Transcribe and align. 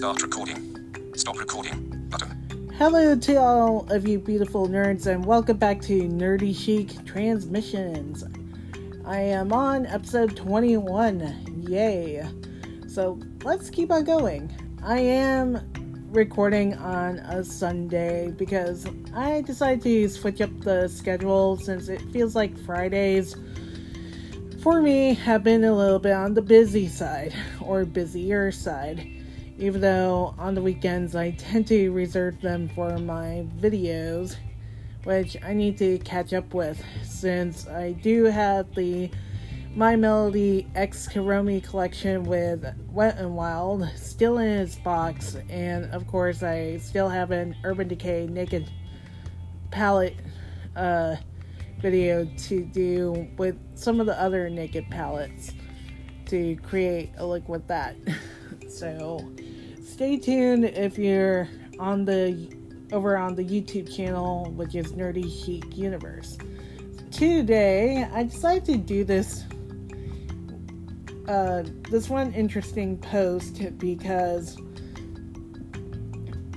Start 0.00 0.22
recording. 0.22 1.12
Stop 1.14 1.38
recording. 1.38 2.06
Button. 2.08 2.70
Hello 2.78 3.14
to 3.14 3.34
all 3.34 3.86
of 3.92 4.08
you 4.08 4.18
beautiful 4.18 4.66
nerds, 4.66 5.06
and 5.06 5.26
welcome 5.26 5.58
back 5.58 5.82
to 5.82 6.08
Nerdy 6.08 6.56
Chic 6.56 7.04
Transmissions. 7.04 8.24
I 9.04 9.20
am 9.20 9.52
on 9.52 9.84
episode 9.84 10.34
21. 10.38 11.64
Yay! 11.68 12.26
So 12.88 13.20
let's 13.44 13.68
keep 13.68 13.92
on 13.92 14.04
going. 14.04 14.50
I 14.82 15.00
am 15.00 15.60
recording 16.12 16.72
on 16.76 17.18
a 17.18 17.44
Sunday 17.44 18.30
because 18.30 18.86
I 19.14 19.42
decided 19.42 19.82
to 19.82 20.08
switch 20.08 20.40
up 20.40 20.60
the 20.60 20.88
schedule 20.88 21.58
since 21.58 21.90
it 21.90 22.00
feels 22.10 22.34
like 22.34 22.56
Fridays 22.64 23.36
for 24.62 24.80
me 24.80 25.12
have 25.12 25.44
been 25.44 25.64
a 25.64 25.74
little 25.74 25.98
bit 25.98 26.12
on 26.12 26.32
the 26.32 26.40
busy 26.40 26.88
side 26.88 27.34
or 27.60 27.84
busier 27.84 28.50
side. 28.50 29.19
Even 29.60 29.82
though 29.82 30.34
on 30.38 30.54
the 30.54 30.62
weekends 30.62 31.14
I 31.14 31.32
tend 31.32 31.66
to 31.66 31.90
reserve 31.90 32.40
them 32.40 32.70
for 32.70 32.96
my 32.96 33.44
videos, 33.58 34.36
which 35.04 35.36
I 35.44 35.52
need 35.52 35.76
to 35.78 35.98
catch 35.98 36.32
up 36.32 36.54
with 36.54 36.82
since 37.04 37.68
I 37.68 37.92
do 37.92 38.24
have 38.24 38.74
the 38.74 39.10
My 39.76 39.96
Melody 39.96 40.66
X 40.74 41.06
Kuromi 41.06 41.62
collection 41.62 42.24
with 42.24 42.64
Wet 42.90 43.18
and 43.18 43.36
Wild 43.36 43.86
still 43.96 44.38
in 44.38 44.48
its 44.48 44.76
box, 44.76 45.36
and 45.50 45.92
of 45.92 46.06
course 46.06 46.42
I 46.42 46.78
still 46.78 47.10
have 47.10 47.30
an 47.30 47.54
Urban 47.62 47.86
Decay 47.86 48.28
Naked 48.28 48.70
palette 49.70 50.16
uh, 50.74 51.16
video 51.82 52.24
to 52.24 52.64
do 52.64 53.28
with 53.36 53.58
some 53.76 54.00
of 54.00 54.06
the 54.06 54.18
other 54.18 54.48
naked 54.48 54.88
palettes 54.88 55.52
to 56.26 56.56
create 56.56 57.10
a 57.18 57.26
look 57.26 57.46
with 57.46 57.66
that. 57.66 57.94
so 58.68 59.30
stay 60.00 60.16
tuned 60.16 60.64
if 60.64 60.96
you're 60.96 61.46
on 61.78 62.06
the 62.06 62.50
over 62.90 63.18
on 63.18 63.34
the 63.34 63.44
YouTube 63.44 63.94
channel, 63.94 64.50
which 64.52 64.74
is 64.74 64.92
Nerdy 64.92 65.28
Chic 65.44 65.76
Universe. 65.76 66.38
Today, 67.10 68.08
I 68.10 68.22
decided 68.22 68.64
to 68.64 68.76
do 68.78 69.04
this 69.04 69.44
uh, 71.28 71.64
this 71.90 72.08
one 72.08 72.32
interesting 72.32 72.96
post 72.96 73.76
because 73.76 74.56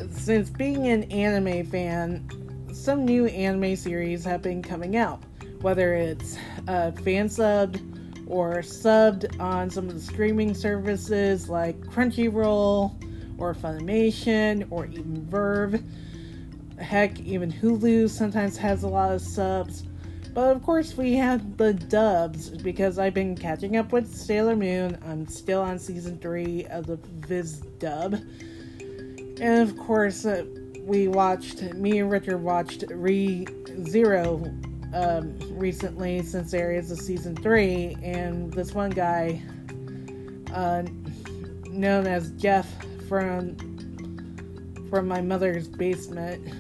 since 0.10 0.50
being 0.50 0.88
an 0.88 1.04
anime 1.12 1.66
fan, 1.66 2.26
some 2.72 3.04
new 3.04 3.26
anime 3.26 3.76
series 3.76 4.24
have 4.24 4.42
been 4.42 4.62
coming 4.62 4.96
out, 4.96 5.22
whether 5.60 5.96
it's 5.96 6.38
uh, 6.70 6.92
fan 6.92 7.28
subbed 7.28 7.82
or 8.26 8.60
subbed 8.60 9.38
on 9.42 9.70
some 9.70 9.90
of 9.90 9.96
the 9.96 10.00
streaming 10.00 10.54
services 10.54 11.50
like 11.50 11.78
Crunchyroll 11.82 12.98
or 13.38 13.54
Funimation 13.54 14.68
or 14.70 14.86
even 14.86 15.26
VRV. 15.30 15.84
Heck, 16.80 17.20
even 17.20 17.52
Hulu 17.52 18.10
sometimes 18.10 18.58
has 18.58 18.84
a 18.84 18.88
lot 18.88 19.12
of 19.12 19.22
subs. 19.22 19.84
But 20.34 20.56
of 20.56 20.64
course, 20.64 20.98
we 20.98 21.14
have 21.14 21.58
the 21.58 21.74
dubs 21.74 22.50
because 22.50 22.98
I've 22.98 23.14
been 23.14 23.36
catching 23.36 23.78
up 23.78 23.92
with 23.92 24.14
Sailor 24.14 24.56
Moon. 24.56 24.98
I'm 25.06 25.28
still 25.28 25.62
on 25.62 25.78
season 25.78 26.18
3 26.18 26.66
of 26.66 26.88
the 26.88 26.98
Viz 27.28 27.60
dub. 27.78 28.16
And 29.40 29.70
of 29.70 29.78
course, 29.78 30.26
uh, 30.26 30.44
we 30.80 31.08
watched, 31.08 31.62
me 31.74 32.00
and 32.00 32.12
Richard 32.12 32.40
watched 32.40 32.84
Re 32.90 33.46
Zero 33.88 34.44
um, 34.94 35.38
recently 35.52 36.22
since 36.24 36.52
there 36.52 36.72
is 36.72 36.90
a 36.90 36.98
season 36.98 37.36
3. 37.36 37.98
And 38.02 38.52
this 38.54 38.74
one 38.74 38.90
guy, 38.90 39.40
uh, 40.52 40.84
known 41.70 42.08
as 42.08 42.32
Geoff 42.32 42.68
from 43.14 43.56
from 44.90 45.08
my 45.08 45.22
mother's 45.22 45.68
basement. 45.68 46.52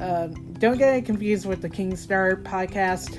Um, 0.00 0.54
don't 0.54 0.76
get 0.76 0.96
it 0.96 1.04
confused 1.04 1.46
with 1.46 1.62
the 1.62 1.70
Kingstar 1.70 2.42
podcast, 2.42 3.16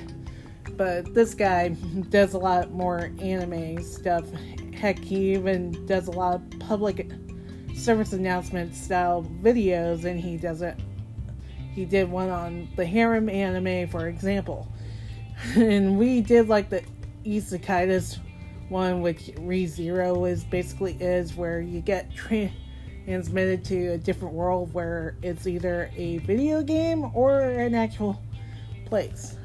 but 0.75 1.13
this 1.13 1.33
guy 1.33 1.69
does 2.09 2.33
a 2.33 2.37
lot 2.37 2.71
more 2.71 3.13
anime 3.21 3.81
stuff. 3.81 4.25
Heck, 4.73 4.99
he 4.99 5.35
even 5.35 5.85
does 5.85 6.09
a 6.09 6.11
lot 6.11 6.35
of 6.35 6.59
public 6.59 7.09
service 7.73 8.11
announcement 8.11 8.75
style 8.75 9.25
videos, 9.41 10.03
and 10.03 10.19
he 10.19 10.35
does 10.35 10.61
it. 10.61 10.77
He 11.73 11.85
did 11.85 12.11
one 12.11 12.29
on 12.29 12.67
the 12.75 12.85
harem 12.85 13.29
anime, 13.29 13.87
for 13.87 14.09
example, 14.09 14.67
and 15.55 15.97
we 15.97 16.19
did 16.19 16.49
like 16.49 16.69
the 16.69 16.83
Isekaitis 17.23 18.19
one, 18.73 19.01
which 19.01 19.27
ReZero 19.35 20.29
is 20.29 20.43
basically 20.43 20.97
is 20.99 21.35
where 21.35 21.61
you 21.61 21.79
get 21.79 22.11
transmitted 22.13 23.63
to 23.65 23.93
a 23.93 23.97
different 23.97 24.33
world 24.33 24.73
where 24.73 25.15
it's 25.21 25.47
either 25.47 25.89
a 25.95 26.17
video 26.17 26.61
game 26.61 27.09
or 27.13 27.39
an 27.39 27.75
actual 27.75 28.21
place. 28.85 29.37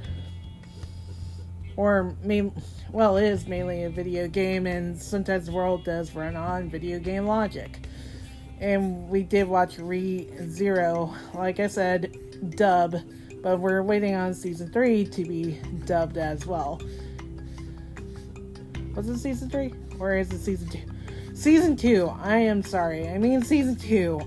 Or 1.76 2.16
main, 2.24 2.50
well, 2.90 3.18
it 3.18 3.24
is 3.24 3.46
mainly 3.46 3.84
a 3.84 3.90
video 3.90 4.26
game, 4.26 4.66
and 4.66 5.00
sometimes 5.00 5.46
the 5.46 5.52
world 5.52 5.84
does 5.84 6.12
run 6.14 6.34
on 6.34 6.68
video 6.68 6.98
game 6.98 7.26
logic. 7.26 7.86
And 8.60 9.08
we 9.08 9.22
did 9.22 9.46
watch 9.46 9.78
Re 9.78 10.28
Zero, 10.48 11.14
like 11.34 11.60
I 11.60 11.68
said, 11.68 12.16
dub, 12.56 12.96
but 13.42 13.60
we're 13.60 13.82
waiting 13.82 14.16
on 14.16 14.34
season 14.34 14.72
three 14.72 15.04
to 15.04 15.22
be 15.22 15.60
dubbed 15.84 16.16
as 16.16 16.46
well. 16.46 16.80
Was 18.98 19.08
it 19.08 19.18
season 19.18 19.48
three? 19.48 19.72
Or 20.00 20.16
is 20.16 20.32
it 20.32 20.40
season 20.40 20.68
two? 20.70 20.80
Season 21.32 21.76
two. 21.76 22.12
I 22.20 22.38
am 22.38 22.64
sorry. 22.64 23.08
I 23.08 23.16
mean 23.16 23.42
season 23.42 23.76
two. 23.76 24.20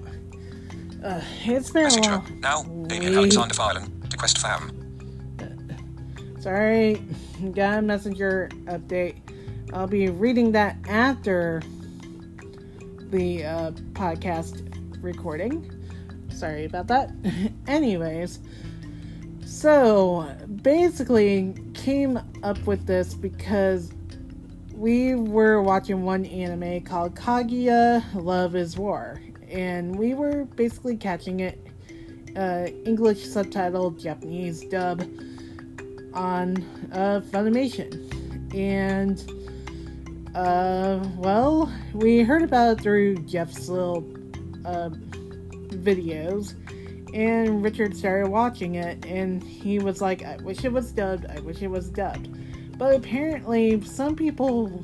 Uh, 1.03 1.19
it's 1.43 1.71
been 1.71 1.83
Messenger. 1.83 2.09
a 2.09 2.19
while. 2.19 2.25
Now, 2.39 2.63
Damien. 2.87 3.17
Alexander 3.17 3.53
Filan. 3.53 4.01
Request 4.09 4.37
fam. 4.37 4.71
Sorry, 6.39 7.03
got 7.53 7.79
a 7.79 7.81
messenger 7.81 8.49
update. 8.63 9.17
I'll 9.73 9.87
be 9.87 10.07
reading 10.09 10.53
that 10.53 10.77
after 10.87 11.61
the 13.09 13.43
uh, 13.43 13.71
podcast 13.91 15.03
recording. 15.03 15.69
Sorry 16.29 16.63
about 16.63 16.87
that. 16.87 17.11
Anyways, 17.67 18.39
so 19.45 20.33
basically 20.61 21.55
came 21.73 22.21
up 22.41 22.65
with 22.65 22.85
this 22.85 23.13
because 23.13 23.91
we 24.73 25.15
were 25.15 25.61
watching 25.61 26.03
one 26.03 26.25
anime 26.25 26.81
called 26.81 27.15
Kaguya 27.15 28.03
Love 28.13 28.55
is 28.55 28.77
War, 28.77 29.21
and 29.49 29.95
we 29.95 30.13
were 30.13 30.45
basically 30.45 30.95
catching 30.97 31.41
it 31.41 31.67
uh, 32.35 32.67
English 32.85 33.25
subtitle, 33.25 33.91
Japanese 33.91 34.61
dub 34.65 35.01
on 36.13 36.57
uh, 36.91 37.21
Funimation. 37.29 38.09
And, 38.55 39.19
uh, 40.35 41.05
well, 41.17 41.71
we 41.93 42.21
heard 42.21 42.43
about 42.43 42.79
it 42.79 42.81
through 42.81 43.17
Geoff's 43.17 43.69
little 43.69 43.99
uh, 44.65 44.89
videos, 45.69 46.55
and 47.13 47.63
Richard 47.63 47.95
started 47.95 48.29
watching 48.29 48.75
it, 48.75 49.05
and 49.05 49.43
he 49.43 49.79
was 49.79 50.01
like, 50.01 50.23
I 50.23 50.37
wish 50.37 50.63
it 50.63 50.71
was 50.71 50.91
dubbed, 50.91 51.25
I 51.27 51.39
wish 51.41 51.61
it 51.61 51.67
was 51.69 51.89
dubbed. 51.89 52.29
But 52.81 52.95
apparently, 52.95 53.79
some 53.81 54.15
people 54.15 54.83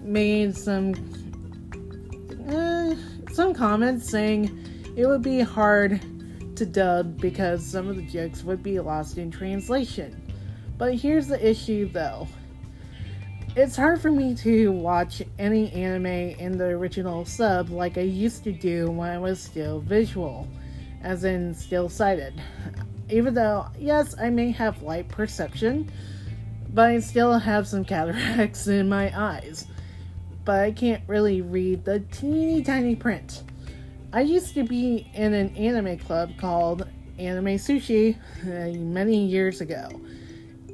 made 0.00 0.56
some 0.56 0.94
uh, 2.48 2.94
some 3.32 3.52
comments 3.52 4.08
saying 4.08 4.94
it 4.94 5.04
would 5.04 5.22
be 5.22 5.40
hard 5.40 6.00
to 6.54 6.64
dub 6.64 7.20
because 7.20 7.66
some 7.66 7.88
of 7.88 7.96
the 7.96 8.06
jokes 8.06 8.44
would 8.44 8.62
be 8.62 8.78
lost 8.78 9.18
in 9.18 9.32
translation. 9.32 10.22
But 10.78 10.94
here's 10.94 11.26
the 11.26 11.44
issue 11.44 11.90
though. 11.90 12.28
It's 13.56 13.74
hard 13.74 14.00
for 14.00 14.12
me 14.12 14.36
to 14.36 14.70
watch 14.70 15.20
any 15.36 15.72
anime 15.72 16.06
in 16.06 16.56
the 16.56 16.66
original 16.66 17.24
sub 17.24 17.70
like 17.70 17.98
I 17.98 18.02
used 18.02 18.44
to 18.44 18.52
do 18.52 18.88
when 18.88 19.10
I 19.10 19.18
was 19.18 19.42
still 19.42 19.80
visual, 19.80 20.46
as 21.02 21.24
in 21.24 21.54
still 21.54 21.88
sighted. 21.88 22.40
Even 23.10 23.34
though, 23.34 23.66
yes, 23.80 24.14
I 24.16 24.30
may 24.30 24.52
have 24.52 24.80
light 24.80 25.08
perception, 25.08 25.90
but 26.74 26.90
I 26.90 26.98
still 26.98 27.38
have 27.38 27.68
some 27.68 27.84
cataracts 27.84 28.66
in 28.66 28.88
my 28.88 29.12
eyes. 29.18 29.66
But 30.44 30.60
I 30.60 30.72
can't 30.72 31.02
really 31.06 31.40
read 31.40 31.84
the 31.84 32.00
teeny 32.00 32.62
tiny 32.62 32.96
print. 32.96 33.44
I 34.12 34.20
used 34.20 34.54
to 34.54 34.64
be 34.64 35.10
in 35.14 35.32
an 35.32 35.56
anime 35.56 35.98
club 35.98 36.36
called 36.36 36.86
Anime 37.18 37.56
Sushi 37.56 38.16
uh, 38.42 38.76
many 38.78 39.24
years 39.24 39.60
ago, 39.60 39.88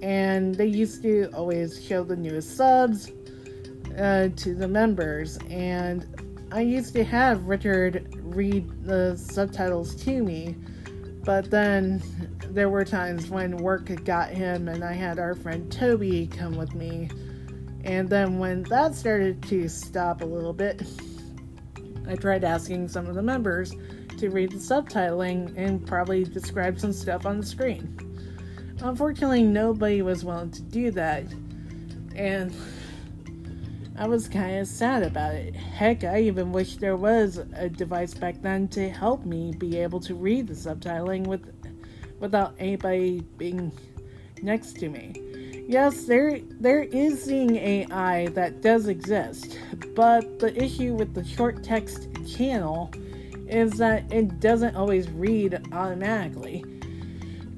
and 0.03 0.55
they 0.55 0.67
used 0.67 1.03
to 1.03 1.31
always 1.35 1.85
show 1.85 2.03
the 2.03 2.17
newest 2.17 2.57
subs 2.57 3.13
uh, 3.99 4.29
to 4.37 4.55
the 4.55 4.67
members. 4.67 5.39
And 5.49 6.07
I 6.51 6.63
used 6.63 6.95
to 6.95 7.05
have 7.05 7.45
Richard 7.45 8.13
read 8.17 8.85
the 8.85 9.17
subtitles 9.17 9.95
to 10.05 10.23
me, 10.23 10.57
but 11.25 11.51
then 11.51 12.03
there 12.51 12.69
were 12.69 12.85
times 12.85 13.29
when 13.29 13.57
work 13.59 14.05
got 14.05 14.31
him, 14.31 14.69
and 14.69 14.83
I 14.83 14.93
had 14.93 15.19
our 15.19 15.35
friend 15.35 15.71
Toby 15.71 16.27
come 16.27 16.57
with 16.57 16.75
me. 16.75 17.11
And 17.85 18.09
then 18.09 18.39
when 18.39 18.63
that 18.65 18.95
started 18.95 19.43
to 19.45 19.69
stop 19.69 20.21
a 20.21 20.27
little 20.27 20.53
bit, 20.53 20.83
I 22.09 22.17
tried 22.17 22.45
asking 22.45 22.89
some 22.89 23.07
of 23.07 23.15
the 23.15 23.23
members 23.23 23.75
to 24.19 24.29
read 24.31 24.51
the 24.51 24.59
subtitling 24.59 25.57
and 25.57 25.87
probably 25.87 26.25
describe 26.25 26.79
some 26.79 26.93
stuff 26.93 27.25
on 27.25 27.41
the 27.41 27.47
screen. 27.47 27.97
Unfortunately, 28.83 29.43
nobody 29.43 30.03
was 30.03 30.25
willing 30.25 30.51
to 30.51 30.63
do 30.63 30.91
that, 30.91 31.25
and 32.15 32.55
I 34.01 34.07
was 34.07 34.31
kind 34.31 34.57
of 34.57 34.67
sad 34.67 35.03
about 35.03 35.35
it. 35.35 35.55
Heck, 35.55 36.05
I 36.05 36.23
even 36.23 36.53
wish 36.53 36.77
there 36.77 36.97
was 36.97 37.37
a 37.37 37.69
device 37.69 38.15
back 38.15 38.41
then 38.41 38.67
to 38.69 38.89
help 38.89 39.27
me 39.27 39.53
be 39.53 39.77
able 39.77 40.01
to 40.01 40.15
read 40.15 40.47
the 40.47 40.55
subtitling 40.55 41.27
with, 41.27 41.53
without 42.19 42.55
anybody 42.59 43.21
being 43.37 43.71
next 44.41 44.79
to 44.79 44.89
me. 44.89 45.67
Yes, 45.69 46.05
there 46.07 46.41
there 46.49 46.85
is 46.85 47.23
seeing 47.23 47.57
AI 47.57 48.29
that 48.29 48.63
does 48.63 48.89
exist, 48.89 49.59
but 49.95 50.39
the 50.39 50.57
issue 50.57 50.95
with 50.95 51.13
the 51.13 51.23
short 51.23 51.63
text 51.63 52.09
channel 52.27 52.91
is 53.49 53.73
that 53.73 54.11
it 54.11 54.41
doesn't 54.41 54.77
always 54.77 55.11
read 55.11 55.61
automatically. 55.73 56.65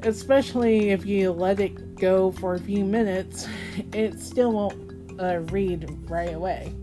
Especially 0.02 0.90
if 0.90 1.06
you 1.06 1.30
let 1.30 1.60
it 1.60 1.94
go 1.94 2.32
for 2.32 2.54
a 2.54 2.58
few 2.58 2.84
minutes, 2.84 3.46
it 3.92 4.18
still 4.18 4.50
won't 4.50 4.81
uh, 5.20 5.40
read 5.50 5.88
right 6.08 6.34
away. 6.34 6.74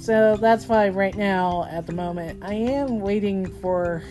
So 0.00 0.36
that's 0.36 0.68
why 0.68 0.90
right 0.90 1.16
now, 1.16 1.66
at 1.70 1.86
the 1.86 1.94
moment, 1.94 2.44
I 2.44 2.52
am 2.52 3.00
waiting 3.00 3.46
for 3.60 4.02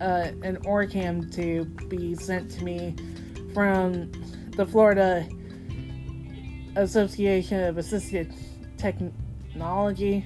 uh, 0.00 0.30
an 0.42 0.58
OrCam 0.64 1.34
to 1.34 1.64
be 1.88 2.14
sent 2.14 2.50
to 2.52 2.64
me 2.64 2.94
from 3.52 4.12
the 4.52 4.64
Florida 4.64 5.28
Association 6.76 7.64
of 7.64 7.76
Assistive 7.76 8.32
Technology. 8.76 10.24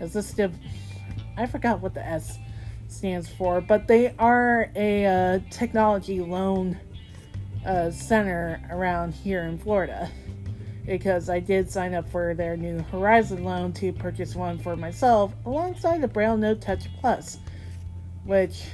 Assistive, 0.00 0.52
I 1.38 1.46
forgot 1.46 1.80
what 1.80 1.94
the 1.94 2.06
S 2.06 2.38
stands 2.88 3.28
for, 3.28 3.60
but 3.60 3.88
they 3.88 4.14
are 4.18 4.70
a 4.76 5.06
uh, 5.06 5.38
technology 5.50 6.20
loan 6.20 6.78
uh, 7.64 7.90
center 7.90 8.60
around 8.70 9.14
here 9.14 9.44
in 9.44 9.56
Florida 9.56 10.10
because 10.86 11.30
I 11.30 11.40
did 11.40 11.70
sign 11.70 11.94
up 11.94 12.08
for 12.10 12.34
their 12.34 12.56
new 12.56 12.80
Horizon 12.90 13.44
loan 13.44 13.72
to 13.74 13.92
purchase 13.92 14.34
one 14.34 14.58
for 14.58 14.76
myself 14.76 15.32
alongside 15.46 16.00
the 16.00 16.08
BrailleNote 16.08 16.60
Touch 16.60 16.88
Plus, 17.00 17.38
which 18.24 18.64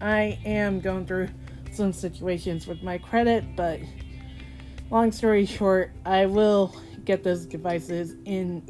I 0.00 0.38
am 0.44 0.80
going 0.80 1.06
through 1.06 1.28
some 1.72 1.92
situations 1.92 2.66
with 2.66 2.82
my 2.82 2.98
credit, 2.98 3.44
but 3.56 3.80
long 4.90 5.12
story 5.12 5.46
short, 5.46 5.92
I 6.04 6.26
will 6.26 6.74
get 7.04 7.22
those 7.22 7.46
devices 7.46 8.14
in 8.24 8.62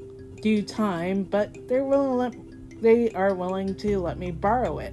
due 0.43 0.63
time, 0.63 1.25
but 1.25 1.57
they're 1.69 1.85
willing 1.85 2.45
they 2.81 3.11
are 3.13 3.35
willing 3.35 3.75
to 3.77 3.99
let 3.99 4.19
me 4.19 4.31
borrow 4.31 4.79
it. 4.79 4.93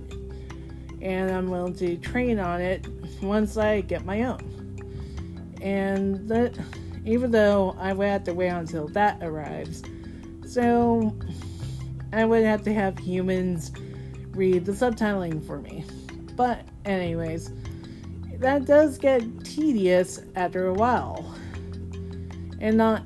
And 1.01 1.29
I'm 1.29 1.49
willing 1.49 1.75
to 1.75 1.97
train 1.97 2.39
on 2.39 2.61
it 2.61 2.87
once 3.21 3.57
I 3.57 3.81
get 3.81 4.05
my 4.05 4.23
own. 4.23 4.77
And 5.61 6.27
that 6.29 6.57
even 7.05 7.31
though 7.31 7.75
I 7.79 7.93
would 7.93 8.07
have 8.07 8.23
to 8.25 8.33
wait 8.33 8.49
until 8.49 8.87
that 8.89 9.21
arrives. 9.21 9.83
So 10.45 11.15
I 12.13 12.25
would 12.25 12.43
have 12.43 12.63
to 12.63 12.73
have 12.73 12.97
humans 12.99 13.71
read 14.31 14.65
the 14.65 14.71
subtitling 14.71 15.45
for 15.45 15.59
me. 15.59 15.85
But, 16.35 16.65
anyways, 16.85 17.51
that 18.39 18.65
does 18.65 18.97
get 18.97 19.21
tedious 19.43 20.21
after 20.35 20.67
a 20.67 20.73
while. 20.73 21.35
And 22.59 22.77
not 22.77 23.03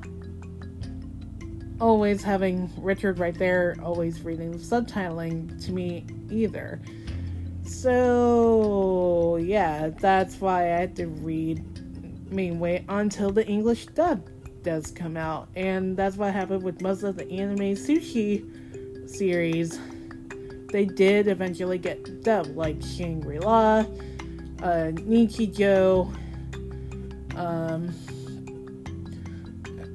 always 1.80 2.24
having 2.24 2.72
Richard 2.78 3.20
right 3.20 3.38
there, 3.38 3.76
always 3.84 4.22
reading 4.22 4.52
the 4.52 4.58
subtitling 4.58 5.64
to 5.66 5.72
me 5.72 6.06
either. 6.30 6.80
So, 7.66 9.38
yeah, 9.38 9.90
that's 9.90 10.40
why 10.40 10.64
I 10.64 10.80
had 10.80 10.96
to 10.98 11.08
read 11.08 11.75
mean 12.36 12.60
wait 12.60 12.84
until 12.90 13.32
the 13.32 13.48
English 13.48 13.88
dub 13.88 14.30
does 14.62 14.92
come 14.92 15.16
out. 15.16 15.48
And 15.56 15.96
that's 15.96 16.18
what 16.18 16.34
happened 16.34 16.64
with 16.64 16.82
most 16.82 17.04
of 17.04 17.16
the 17.16 17.30
anime 17.32 17.76
sushi 17.76 19.10
series. 19.10 19.80
They 20.72 20.86
did 20.86 21.28
eventually 21.28 21.78
get 21.78 22.24
dubbed, 22.24 22.56
like 22.56 22.82
Shangri 22.82 23.40
La, 23.40 23.86
uh, 24.62 24.92
um, 27.36 27.94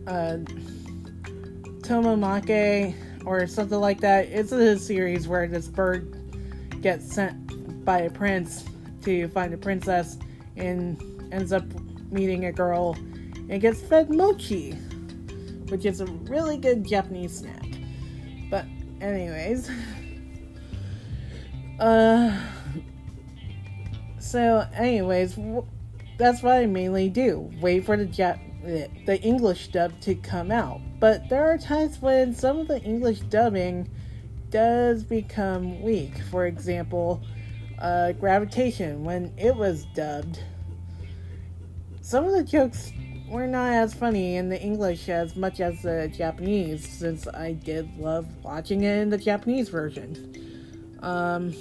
uh, 0.06 0.36
Tomomoke, 1.82 2.94
or 3.26 3.46
something 3.46 3.80
like 3.80 4.00
that. 4.00 4.26
It's 4.26 4.52
a 4.52 4.78
series 4.78 5.28
where 5.28 5.46
this 5.48 5.68
bird 5.68 6.16
gets 6.80 7.12
sent 7.12 7.84
by 7.84 8.00
a 8.00 8.10
prince 8.10 8.64
to 9.02 9.28
find 9.28 9.52
a 9.52 9.58
princess 9.58 10.16
and 10.56 11.02
ends 11.32 11.52
up 11.52 11.64
meeting 12.10 12.46
a 12.46 12.52
girl 12.52 12.96
and 13.48 13.60
gets 13.60 13.80
fed 13.80 14.10
mochi, 14.10 14.72
which 15.68 15.84
is 15.84 16.00
a 16.00 16.06
really 16.06 16.56
good 16.56 16.86
Japanese 16.86 17.38
snack. 17.38 17.66
But, 18.50 18.64
anyways, 19.00 19.70
uh, 21.80 22.38
so, 24.18 24.66
anyways, 24.74 25.38
that's 26.18 26.42
what 26.42 26.54
I 26.54 26.66
mainly 26.66 27.08
do 27.08 27.50
wait 27.60 27.84
for 27.84 27.96
the 27.96 28.06
Jap- 28.06 28.50
the 29.06 29.20
English 29.22 29.68
dub 29.68 29.98
to 30.02 30.14
come 30.14 30.50
out. 30.50 30.80
But 30.98 31.28
there 31.28 31.50
are 31.50 31.56
times 31.56 32.00
when 32.00 32.34
some 32.34 32.58
of 32.58 32.68
the 32.68 32.80
English 32.82 33.20
dubbing 33.20 33.88
does 34.50 35.02
become 35.02 35.80
weak. 35.82 36.18
For 36.30 36.46
example, 36.46 37.22
uh, 37.78 38.12
Gravitation, 38.12 39.04
when 39.04 39.32
it 39.38 39.56
was 39.56 39.86
dubbed, 39.94 40.40
some 42.10 42.24
of 42.24 42.32
the 42.32 42.42
jokes 42.42 42.92
were 43.28 43.46
not 43.46 43.72
as 43.72 43.94
funny 43.94 44.34
in 44.34 44.48
the 44.48 44.60
English 44.60 45.08
as 45.08 45.36
much 45.36 45.60
as 45.60 45.80
the 45.82 46.12
Japanese, 46.12 46.84
since 46.84 47.28
I 47.28 47.52
did 47.52 47.88
love 47.98 48.26
watching 48.42 48.82
it 48.82 48.98
in 48.98 49.10
the 49.10 49.16
Japanese 49.16 49.68
version. 49.68 50.98
Um, 51.02 51.54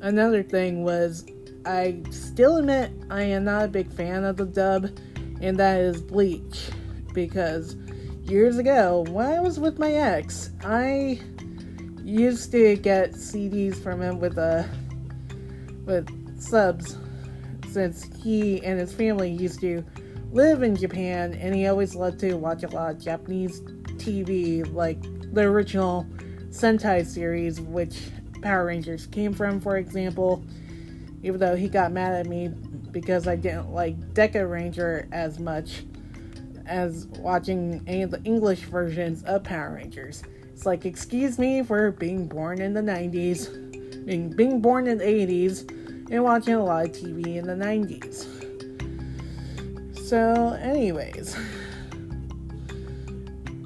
another 0.00 0.42
thing 0.42 0.82
was, 0.82 1.26
I 1.66 2.00
still 2.10 2.56
admit 2.56 2.90
I 3.10 3.20
am 3.20 3.44
not 3.44 3.66
a 3.66 3.68
big 3.68 3.92
fan 3.92 4.24
of 4.24 4.38
the 4.38 4.46
dub, 4.46 4.88
and 5.42 5.58
that 5.58 5.78
is 5.80 6.00
Bleach, 6.00 6.70
because 7.12 7.76
years 8.22 8.56
ago, 8.56 9.04
when 9.10 9.26
I 9.26 9.40
was 9.40 9.60
with 9.60 9.78
my 9.78 9.92
ex, 9.92 10.48
I 10.64 11.20
used 12.02 12.50
to 12.52 12.76
get 12.76 13.12
CDs 13.12 13.76
from 13.76 14.00
him 14.00 14.20
with 14.20 14.38
a 14.38 14.60
uh, 14.60 14.68
with 15.84 16.40
subs 16.40 16.96
since 17.72 18.08
he 18.22 18.62
and 18.64 18.78
his 18.78 18.92
family 18.92 19.30
used 19.30 19.60
to 19.60 19.84
live 20.30 20.62
in 20.62 20.76
Japan 20.76 21.34
and 21.34 21.54
he 21.54 21.66
always 21.66 21.94
loved 21.94 22.20
to 22.20 22.34
watch 22.34 22.62
a 22.62 22.68
lot 22.68 22.92
of 22.92 23.02
Japanese 23.02 23.60
TV, 23.96 24.70
like 24.72 25.00
the 25.32 25.42
original 25.42 26.06
Sentai 26.50 27.04
series, 27.04 27.60
which 27.60 27.98
Power 28.42 28.66
Rangers 28.66 29.06
came 29.06 29.32
from, 29.32 29.60
for 29.60 29.76
example. 29.76 30.44
Even 31.22 31.38
though 31.38 31.54
he 31.54 31.68
got 31.68 31.92
mad 31.92 32.14
at 32.14 32.26
me 32.26 32.48
because 32.90 33.28
I 33.28 33.36
didn't 33.36 33.72
like 33.72 33.98
Deka 34.12 34.48
Ranger 34.50 35.08
as 35.12 35.38
much 35.38 35.84
as 36.66 37.06
watching 37.18 37.82
any 37.86 38.02
of 38.02 38.10
the 38.10 38.22
English 38.24 38.60
versions 38.60 39.22
of 39.24 39.44
Power 39.44 39.74
Rangers. 39.74 40.22
It's 40.52 40.66
like, 40.66 40.84
excuse 40.84 41.38
me 41.38 41.62
for 41.62 41.92
being 41.92 42.26
born 42.26 42.60
in 42.60 42.74
the 42.74 42.80
90s, 42.80 44.04
being, 44.04 44.30
being 44.30 44.60
born 44.60 44.86
in 44.86 44.98
the 44.98 45.04
80s, 45.04 45.81
and 46.12 46.22
watching 46.22 46.54
a 46.54 46.62
lot 46.62 46.84
of 46.84 46.92
TV 46.92 47.36
in 47.36 47.46
the 47.46 47.54
90s. 47.54 48.28
So, 49.96 50.52
anyways, 50.60 51.34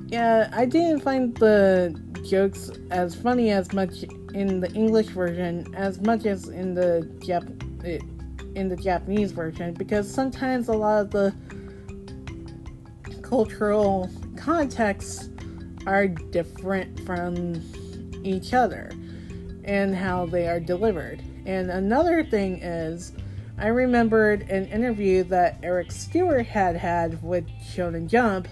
yeah, 0.07 0.49
I 0.55 0.65
didn't 0.65 1.00
find 1.00 1.37
the 1.37 2.00
jokes 2.25 2.71
as 2.91 3.17
funny 3.17 3.50
as 3.50 3.73
much 3.73 4.05
in 4.33 4.61
the 4.61 4.71
English 4.73 5.09
version 5.09 5.67
as 5.75 6.00
much 6.00 6.25
as 6.25 6.49
in 6.49 6.75
the 6.75 7.09
Jap- 7.19 7.85
eh, 7.85 7.99
in 8.55 8.69
the 8.69 8.76
Japanese 8.76 9.33
version 9.33 9.75
because 9.75 10.09
sometimes 10.12 10.69
a 10.69 10.73
lot 10.73 11.00
of 11.03 11.11
the 11.11 11.35
cultural 13.23 14.09
contexts 14.37 15.31
are 15.87 16.07
different 16.07 17.00
from 17.00 17.61
each 18.25 18.55
other 18.55 18.91
and 19.65 19.95
how 19.95 20.26
they 20.26 20.47
are 20.47 20.61
delivered. 20.61 21.23
And 21.47 21.71
another 21.71 22.25
thing 22.25 22.61
is, 22.61 23.12
I 23.57 23.69
remembered 23.69 24.43
an 24.50 24.67
interview 24.67 25.23
that 25.25 25.59
Eric 25.62 25.93
Stuart 25.93 26.47
had 26.47 26.76
had 26.76 27.23
with 27.23 27.47
Shonen 27.62 28.09
Jump 28.09 28.49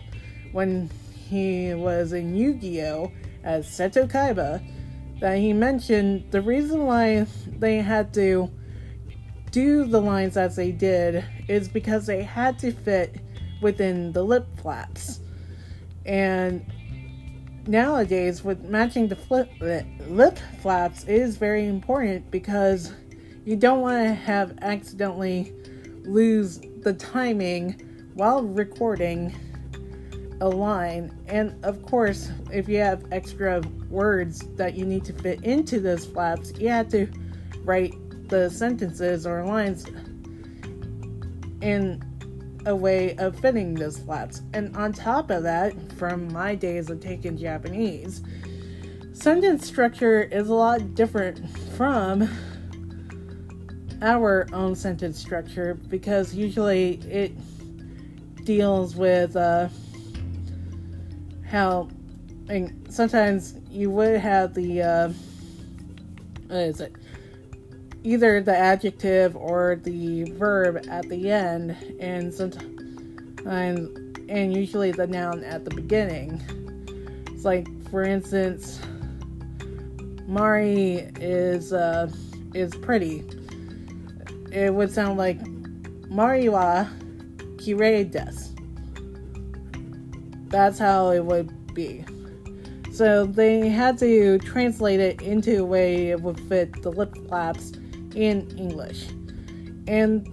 when 0.52 0.88
he 1.12 1.74
was 1.74 2.12
in 2.12 2.36
Yu 2.36 2.54
Gi 2.54 2.82
Oh! 2.84 3.12
as 3.42 3.66
Seto 3.66 4.08
Kaiba, 4.08 4.62
that 5.20 5.38
he 5.38 5.52
mentioned 5.52 6.30
the 6.30 6.40
reason 6.40 6.86
why 6.86 7.26
they 7.58 7.78
had 7.78 8.14
to 8.14 8.50
do 9.50 9.84
the 9.84 10.00
lines 10.00 10.36
as 10.36 10.56
they 10.56 10.72
did 10.72 11.24
is 11.48 11.68
because 11.68 12.06
they 12.06 12.22
had 12.22 12.58
to 12.60 12.72
fit 12.72 13.16
within 13.60 14.12
the 14.12 14.22
lip 14.22 14.46
flaps. 14.56 15.20
And 16.06 16.64
nowadays 17.66 18.44
with 18.44 18.62
matching 18.64 19.08
the 19.08 19.16
flip, 19.16 19.50
lip 19.60 20.38
flaps 20.60 21.04
is 21.04 21.36
very 21.36 21.66
important 21.66 22.30
because 22.30 22.92
you 23.44 23.56
don't 23.56 23.80
want 23.80 24.06
to 24.06 24.14
have 24.14 24.58
accidentally 24.62 25.52
lose 26.04 26.60
the 26.82 26.92
timing 26.92 27.72
while 28.14 28.42
recording 28.42 29.34
a 30.40 30.48
line. 30.48 31.16
And 31.26 31.62
of 31.64 31.82
course, 31.82 32.30
if 32.52 32.68
you 32.68 32.78
have 32.78 33.04
extra 33.12 33.62
words 33.88 34.40
that 34.56 34.74
you 34.74 34.84
need 34.84 35.04
to 35.06 35.12
fit 35.12 35.42
into 35.44 35.80
those 35.80 36.06
flaps, 36.06 36.52
you 36.58 36.68
have 36.68 36.88
to 36.90 37.06
write 37.64 37.94
the 38.28 38.50
sentences 38.50 39.26
or 39.26 39.44
lines 39.44 39.86
in 41.60 42.02
a 42.66 42.74
way 42.74 43.16
of 43.16 43.38
fitting 43.38 43.74
those 43.74 43.98
flaps. 43.98 44.42
And 44.52 44.76
on 44.76 44.92
top 44.92 45.30
of 45.30 45.42
that, 45.42 45.74
from 45.92 46.32
my 46.32 46.54
days 46.54 46.90
of 46.90 47.00
taking 47.00 47.36
Japanese, 47.36 48.22
sentence 49.12 49.66
structure 49.66 50.22
is 50.22 50.48
a 50.48 50.54
lot 50.54 50.94
different 50.94 51.48
from 51.76 52.28
our 54.02 54.46
own 54.52 54.74
sentence 54.74 55.18
structure 55.18 55.74
because 55.88 56.34
usually 56.34 56.94
it 57.08 57.32
deals 58.44 58.96
with 58.96 59.36
uh, 59.36 59.68
how 61.46 61.88
and 62.48 62.86
sometimes 62.90 63.54
you 63.70 63.90
would 63.90 64.20
have 64.20 64.52
the 64.54 64.82
uh, 64.82 65.08
what 66.48 66.58
is 66.58 66.80
it 66.80 66.94
either 68.04 68.42
the 68.42 68.56
adjective 68.56 69.34
or 69.34 69.80
the 69.82 70.24
verb 70.32 70.84
at 70.88 71.08
the 71.08 71.30
end 71.30 71.74
and 71.98 72.32
and 74.28 74.54
usually 74.54 74.92
the 74.92 75.06
noun 75.06 75.42
at 75.42 75.64
the 75.64 75.70
beginning. 75.74 76.40
It's 77.32 77.44
like 77.44 77.66
for 77.90 78.02
instance 78.02 78.78
mari 80.26 81.10
is 81.20 81.72
uh 81.72 82.10
is 82.54 82.74
pretty. 82.76 83.24
It 84.52 84.72
would 84.72 84.92
sound 84.92 85.18
like 85.18 85.40
mari 86.08 86.48
wa 86.48 86.86
kirei 87.56 88.10
that's 90.48 90.78
how 90.78 91.10
it 91.10 91.24
would 91.24 91.74
be. 91.74 92.04
So 92.92 93.26
they 93.26 93.68
had 93.68 93.98
to 93.98 94.38
translate 94.38 95.00
it 95.00 95.20
into 95.20 95.62
a 95.62 95.64
way 95.64 96.10
it 96.10 96.20
would 96.20 96.38
fit 96.48 96.80
the 96.82 96.92
lip 96.92 97.16
flaps 97.26 97.72
in 98.14 98.50
English. 98.58 99.08
And 99.86 100.26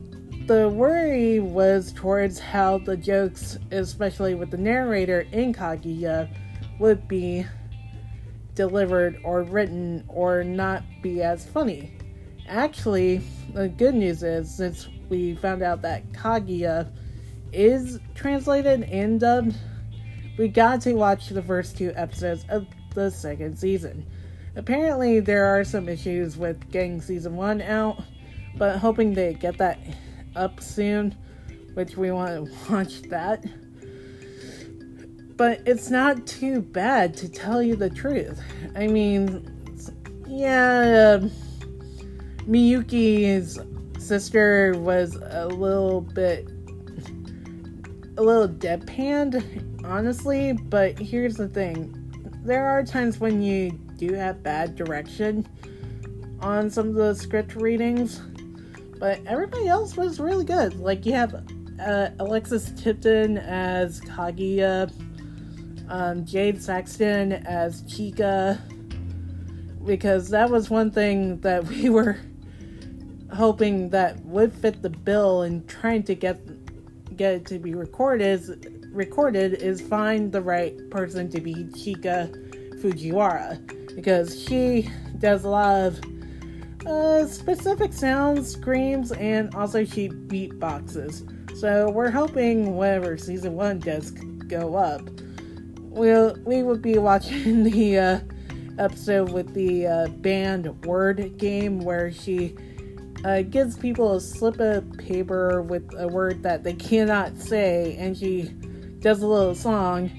the 0.48 0.70
worry 0.70 1.40
was 1.40 1.94
towards 1.94 2.40
how 2.40 2.80
the 2.80 2.98
jokes, 2.98 3.58
especially 3.72 4.36
with 4.36 4.52
the 4.52 4.58
narrator 4.58 5.22
in 5.32 5.54
Kaguya, 5.54 6.30
would 6.80 7.08
be 7.08 7.46
delivered 8.56 9.20
or 9.24 9.44
written 9.44 10.04
or 10.08 10.44
not 10.44 10.84
be 11.02 11.22
as 11.22 11.46
funny. 11.46 11.94
Actually, 12.48 13.22
the 13.54 13.70
good 13.70 13.96
news 13.96 14.24
is 14.24 14.54
since 14.54 14.90
we 15.10 15.36
found 15.36 15.62
out 15.62 15.82
that 15.84 16.12
Kaguya 16.12 16.92
is 17.54 18.00
translated 18.16 18.84
and 18.84 19.20
dubbed, 19.20 19.56
we 20.38 20.48
got 20.48 20.82
to 20.82 20.94
watch 20.94 21.30
the 21.30 21.42
first 21.42 21.78
two 21.78 21.94
episodes 21.96 22.46
of 22.50 22.66
the 22.94 23.10
second 23.12 23.58
season. 23.58 24.06
Apparently, 24.55 25.20
there 25.20 25.46
are 25.46 25.63
some 25.63 25.88
issues 25.88 26.38
with 26.38 26.70
getting 26.72 27.00
season 27.01 27.36
one 27.36 27.62
out, 27.62 28.03
but 28.58 28.77
hoping 28.79 29.13
they 29.13 29.34
get 29.34 29.58
that 29.58 29.79
up 30.36 30.62
soon, 30.62 31.15
which 31.74 31.96
we 31.96 32.12
want 32.12 32.48
to 32.48 32.53
watch 32.72 33.01
that. 33.03 33.46
But 35.38 35.62
it's 35.65 35.89
not 35.89 36.27
too 36.27 36.62
bad 36.62 37.15
to 37.17 37.29
tell 37.29 37.63
you 37.63 37.75
the 37.75 37.89
truth. 37.89 38.41
I 38.75 38.88
mean, 38.88 39.50
yeah, 40.27 41.20
Miyuki's 42.46 43.60
sister 44.03 44.74
was 44.77 45.15
a 45.15 45.48
little 45.48 46.01
bit 46.01 46.48
a 48.17 48.22
little 48.22 48.48
deadpanned, 48.48 49.86
honestly, 49.86 50.53
but 50.53 51.00
here's 51.00 51.36
the 51.36 51.48
thing. 51.48 51.98
There 52.43 52.67
are 52.67 52.84
times 52.84 53.20
when 53.20 53.41
you 53.41 53.79
do 54.01 54.15
have 54.15 54.41
bad 54.41 54.75
direction 54.75 55.48
on 56.39 56.72
some 56.72 56.88
of 56.89 56.96
the 56.96 57.13
script 57.13 57.55
readings, 57.55 58.20
but 59.00 59.20
everybody 59.27 59.67
else 59.67 59.96
was 59.96 60.20
really 60.20 60.43
good. 60.43 60.79
Like 60.79 61.05
you 61.05 61.13
have 61.13 61.46
uh, 61.79 62.10
Alexis 62.17 62.72
Tipton 62.72 63.38
as 63.38 64.01
Kaguya, 64.01 64.91
um, 65.88 66.25
Jad 66.25 66.60
Saxton 66.60 67.34
as 67.46 67.84
Chika, 67.84 68.60
because 69.86 70.29
that 70.29 70.50
was 70.50 70.72
one 70.72 70.89
thing 70.89 71.39
that 71.41 71.63
we 71.67 71.89
were 71.89 72.17
hoping 73.31 73.91
that 73.91 74.20
would 74.25 74.51
fit 74.51 74.81
the 74.81 74.89
bill 74.89 75.43
and 75.43 75.70
trying 75.70 76.01
to 76.03 76.15
get 76.15 76.41
get 77.15 77.36
it 77.36 77.46
to 77.46 77.60
be 77.60 77.75
recorded 77.75 78.89
recorded 78.91 79.53
is 79.53 79.79
find 79.79 80.31
the 80.31 80.41
right 80.41 80.89
person 80.89 81.29
to 81.29 81.39
be 81.39 81.53
Chika 81.53 82.29
Fujiwara 82.81 83.81
because 83.95 84.43
she 84.43 84.89
does 85.19 85.43
a 85.43 85.50
lot 85.50 85.86
of 85.86 86.01
uh, 86.86 87.27
specific 87.27 87.93
sounds, 87.93 88.51
screams, 88.51 89.12
and 89.13 89.53
also 89.55 89.86
she 89.86 90.10
beatboxes. 90.10 91.27
So 91.57 91.89
we're 91.91 92.10
hoping 92.10 92.77
whenever 92.77 93.17
season 93.17 93.53
one 93.53 93.79
does 93.79 94.12
go 94.12 94.75
up, 94.75 95.01
we'll 95.79 96.36
we 96.45 96.63
will 96.63 96.77
be 96.77 96.98
watching 96.98 97.63
the 97.71 97.98
uh, 97.98 98.19
episode 98.79 99.31
with 99.31 99.53
the 99.53 99.88
uh, 99.88 100.07
banned 100.07 100.86
word 100.86 101.38
game 101.38 101.81
where 101.81 102.12
she 102.12 102.55
uh, 103.25 103.43
gives 103.43 103.77
people 103.77 104.13
a 104.13 104.21
slip 104.21 104.60
of 104.60 104.91
paper 104.98 105.62
with 105.62 105.88
a 106.00 106.07
word 106.07 106.41
that 106.43 106.63
they 106.63 106.74
cannot 106.74 107.38
say, 107.38 107.95
and 107.98 108.17
she 108.17 108.43
does 109.00 109.21
a 109.21 109.27
little 109.27 109.55
song. 109.55 110.10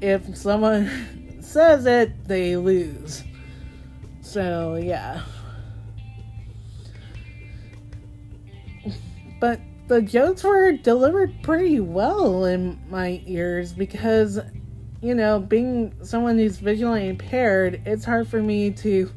If 0.00 0.36
someone 0.36 0.88
says 1.48 1.86
it, 1.86 2.28
they 2.28 2.56
lose. 2.56 3.24
So, 4.20 4.74
yeah. 4.74 5.22
But 9.40 9.60
the 9.86 10.02
jokes 10.02 10.44
were 10.44 10.72
delivered 10.72 11.42
pretty 11.42 11.80
well 11.80 12.44
in 12.44 12.78
my 12.90 13.22
ears 13.26 13.72
because, 13.72 14.38
you 15.00 15.14
know, 15.14 15.40
being 15.40 15.94
someone 16.02 16.36
who's 16.36 16.58
visually 16.58 17.08
impaired, 17.08 17.80
it's 17.86 18.04
hard 18.04 18.28
for 18.28 18.42
me 18.42 18.70
to 18.72 19.10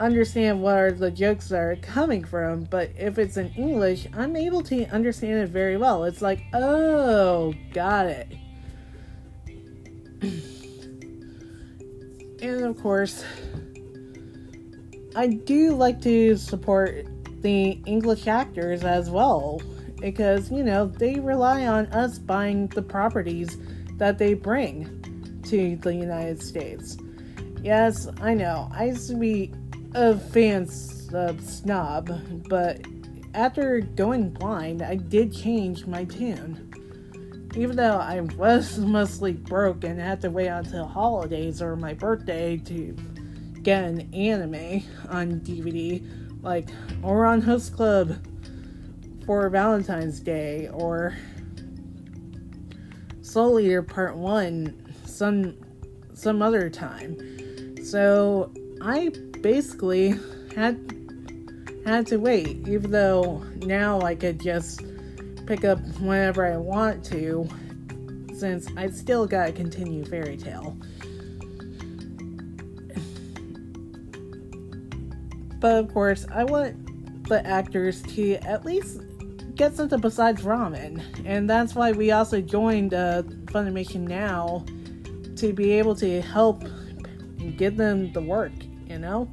understand 0.00 0.62
where 0.62 0.90
the 0.90 1.10
jokes 1.10 1.52
are 1.52 1.76
coming 1.82 2.24
from. 2.24 2.64
But 2.64 2.92
if 2.96 3.18
it's 3.18 3.36
in 3.36 3.50
English, 3.50 4.06
I'm 4.14 4.36
able 4.36 4.62
to 4.62 4.86
understand 4.86 5.40
it 5.40 5.50
very 5.50 5.76
well. 5.76 6.04
It's 6.04 6.22
like, 6.22 6.42
oh, 6.54 7.52
got 7.74 8.06
it. 8.06 8.32
and 12.42 12.64
of 12.64 12.80
course, 12.80 13.24
I 15.14 15.26
do 15.26 15.74
like 15.74 16.00
to 16.02 16.36
support 16.36 17.06
the 17.42 17.80
English 17.86 18.26
actors 18.26 18.84
as 18.84 19.10
well 19.10 19.60
because, 20.00 20.50
you 20.50 20.62
know, 20.62 20.86
they 20.86 21.20
rely 21.20 21.66
on 21.66 21.86
us 21.86 22.18
buying 22.18 22.68
the 22.68 22.82
properties 22.82 23.58
that 23.96 24.18
they 24.18 24.34
bring 24.34 25.40
to 25.44 25.76
the 25.76 25.94
United 25.94 26.42
States. 26.42 26.96
Yes, 27.62 28.08
I 28.20 28.34
know, 28.34 28.70
I 28.72 28.86
used 28.86 29.08
to 29.10 29.16
be 29.16 29.52
a 29.94 30.16
fan 30.16 30.66
snob, 30.66 32.10
but 32.48 32.80
after 33.34 33.80
going 33.80 34.30
blind, 34.30 34.82
I 34.82 34.96
did 34.96 35.34
change 35.34 35.86
my 35.86 36.04
tune 36.04 36.69
even 37.54 37.76
though 37.76 37.98
I 37.98 38.20
was 38.20 38.78
mostly 38.78 39.32
broke 39.32 39.84
and 39.84 40.00
had 40.00 40.20
to 40.22 40.30
wait 40.30 40.48
until 40.48 40.86
holidays 40.86 41.60
or 41.60 41.76
my 41.76 41.94
birthday 41.94 42.56
to 42.58 42.96
get 43.62 43.84
an 43.84 44.12
anime 44.14 44.82
on 45.08 45.40
DVD, 45.40 46.02
like 46.42 46.68
Ouran 47.02 47.42
Host 47.42 47.74
Club 47.74 48.16
for 49.26 49.48
Valentine's 49.48 50.20
Day 50.20 50.68
or 50.72 51.16
Soul 53.20 53.60
Eater 53.60 53.82
Part 53.82 54.16
One 54.16 54.94
some 55.04 55.56
some 56.14 56.42
other 56.42 56.70
time. 56.70 57.16
So 57.84 58.52
I 58.80 59.10
basically 59.40 60.14
had 60.54 60.78
had 61.84 62.06
to 62.08 62.16
wait, 62.18 62.68
even 62.68 62.90
though 62.90 63.42
now 63.56 64.00
I 64.00 64.14
could 64.14 64.40
just 64.40 64.82
pick 65.50 65.64
up 65.64 65.80
whenever 65.98 66.46
I 66.46 66.56
want 66.56 67.04
to, 67.06 67.48
since 68.32 68.68
I 68.76 68.88
still 68.88 69.26
gotta 69.26 69.50
continue 69.50 70.04
Fairy 70.04 70.36
Tail. 70.36 70.78
But 75.58 75.74
of 75.74 75.92
course, 75.92 76.24
I 76.32 76.44
want 76.44 77.24
the 77.28 77.44
actors 77.44 78.00
to 78.14 78.34
at 78.46 78.64
least 78.64 79.00
get 79.56 79.74
something 79.74 79.98
besides 79.98 80.42
ramen, 80.42 81.02
and 81.26 81.50
that's 81.50 81.74
why 81.74 81.90
we 81.90 82.12
also 82.12 82.40
joined 82.40 82.94
uh, 82.94 83.24
Funimation 83.46 84.02
Now 84.02 84.64
to 85.34 85.52
be 85.52 85.72
able 85.72 85.96
to 85.96 86.22
help 86.22 86.62
give 87.56 87.76
them 87.76 88.12
the 88.12 88.22
work, 88.22 88.52
you 88.86 89.00
know? 89.00 89.28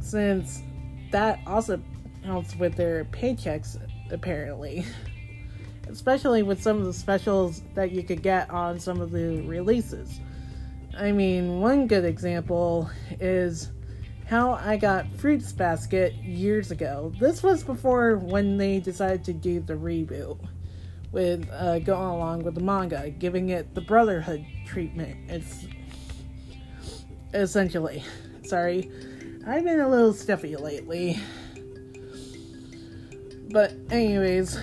Since 0.00 0.60
that 1.12 1.40
also 1.46 1.80
helps 2.22 2.54
with 2.56 2.74
their 2.74 3.06
paychecks, 3.06 3.78
apparently. 4.12 4.84
Especially 5.88 6.42
with 6.42 6.62
some 6.62 6.78
of 6.78 6.84
the 6.84 6.92
specials 6.92 7.62
that 7.74 7.90
you 7.90 8.02
could 8.02 8.22
get 8.22 8.48
on 8.50 8.78
some 8.78 9.00
of 9.00 9.10
the 9.10 9.42
releases. 9.42 10.20
I 10.96 11.12
mean, 11.12 11.60
one 11.60 11.86
good 11.86 12.04
example 12.04 12.90
is 13.20 13.70
how 14.26 14.52
I 14.52 14.76
got 14.76 15.10
Fruits 15.12 15.52
Basket 15.52 16.14
years 16.14 16.70
ago. 16.70 17.12
This 17.18 17.42
was 17.42 17.64
before 17.64 18.16
when 18.16 18.56
they 18.56 18.78
decided 18.78 19.24
to 19.24 19.32
do 19.32 19.60
the 19.60 19.74
reboot 19.74 20.38
with 21.10 21.50
uh, 21.50 21.80
going 21.80 22.08
along 22.08 22.44
with 22.44 22.54
the 22.54 22.60
manga, 22.60 23.10
giving 23.10 23.48
it 23.48 23.74
the 23.74 23.80
Brotherhood 23.80 24.46
treatment. 24.66 25.16
It's 25.28 25.66
essentially. 27.34 28.04
Sorry, 28.44 28.90
I've 29.46 29.64
been 29.64 29.80
a 29.80 29.88
little 29.88 30.12
stuffy 30.12 30.56
lately. 30.56 31.18
But, 33.52 33.74
anyways, 33.90 34.58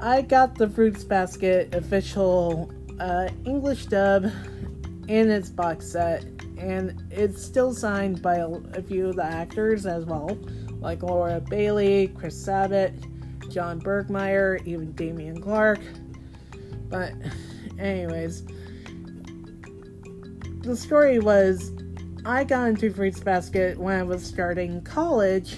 I 0.00 0.22
got 0.22 0.54
the 0.54 0.68
Fruits 0.68 1.02
Basket 1.02 1.74
official 1.74 2.72
uh, 3.00 3.28
English 3.44 3.86
dub 3.86 4.30
in 5.08 5.28
its 5.28 5.48
box 5.48 5.88
set, 5.88 6.22
and 6.56 7.02
it's 7.10 7.42
still 7.42 7.74
signed 7.74 8.22
by 8.22 8.36
a, 8.36 8.48
a 8.48 8.82
few 8.82 9.08
of 9.08 9.16
the 9.16 9.24
actors 9.24 9.86
as 9.86 10.04
well, 10.04 10.38
like 10.78 11.02
Laura 11.02 11.40
Bailey, 11.40 12.08
Chris 12.16 12.40
Sabat, 12.40 12.92
John 13.48 13.80
Burgmeier, 13.80 14.64
even 14.64 14.92
Damian 14.92 15.42
Clark. 15.42 15.80
But, 16.88 17.12
anyways, 17.76 18.44
the 20.60 20.76
story 20.76 21.18
was 21.18 21.72
I 22.24 22.44
got 22.44 22.68
into 22.68 22.92
Fruits 22.92 23.18
Basket 23.18 23.76
when 23.76 23.98
I 23.98 24.04
was 24.04 24.24
starting 24.24 24.80
college, 24.82 25.56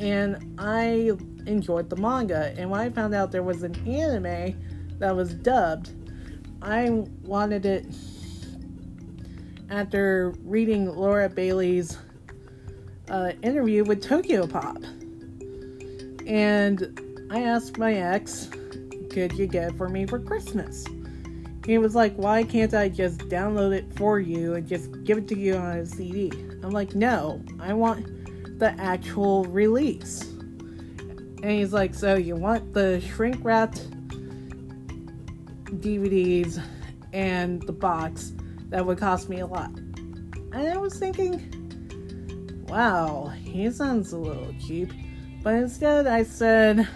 and 0.00 0.54
I 0.58 1.12
enjoyed 1.46 1.88
the 1.88 1.96
manga. 1.96 2.54
And 2.56 2.70
when 2.70 2.80
I 2.80 2.90
found 2.90 3.14
out 3.14 3.32
there 3.32 3.42
was 3.42 3.62
an 3.62 3.74
anime 3.88 4.60
that 4.98 5.14
was 5.14 5.34
dubbed, 5.34 5.92
I 6.62 6.90
wanted 7.22 7.66
it 7.66 7.86
after 9.70 10.34
reading 10.44 10.86
Laura 10.94 11.28
Bailey's 11.28 11.98
uh, 13.08 13.32
interview 13.42 13.84
with 13.84 14.02
Tokyo 14.02 14.46
Pop. 14.46 14.78
And 16.26 17.28
I 17.30 17.42
asked 17.42 17.78
my 17.78 17.94
ex, 17.94 18.48
could 19.10 19.32
you 19.32 19.46
get 19.46 19.76
for 19.76 19.88
me 19.88 20.06
for 20.06 20.18
Christmas? 20.18 20.84
He 21.64 21.78
was 21.78 21.94
like, 21.96 22.14
why 22.14 22.44
can't 22.44 22.74
I 22.74 22.88
just 22.88 23.18
download 23.28 23.76
it 23.76 23.86
for 23.96 24.20
you 24.20 24.54
and 24.54 24.66
just 24.68 25.02
give 25.04 25.18
it 25.18 25.28
to 25.28 25.38
you 25.38 25.56
on 25.56 25.78
a 25.78 25.86
CD? 25.86 26.30
I'm 26.62 26.70
like, 26.70 26.94
no, 26.94 27.42
I 27.58 27.72
want 27.72 28.58
the 28.60 28.74
actual 28.78 29.44
release. 29.46 30.35
And 31.46 31.54
he's 31.54 31.72
like, 31.72 31.94
so 31.94 32.16
you 32.16 32.34
want 32.34 32.74
the 32.74 33.00
shrink 33.00 33.36
wrapped 33.44 33.88
DVDs 35.80 36.60
and 37.12 37.62
the 37.62 37.72
box 37.72 38.32
that 38.70 38.84
would 38.84 38.98
cost 38.98 39.28
me 39.28 39.38
a 39.38 39.46
lot. 39.46 39.70
And 39.70 40.56
I 40.56 40.76
was 40.76 40.98
thinking, 40.98 42.64
wow, 42.68 43.32
he 43.44 43.70
sounds 43.70 44.12
a 44.12 44.18
little 44.18 44.52
cheap. 44.66 44.92
But 45.44 45.54
instead, 45.54 46.08
I 46.08 46.24
said, 46.24 46.88